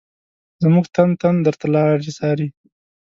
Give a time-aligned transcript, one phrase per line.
[0.61, 2.47] زمونږ تن تن درته لاري څاري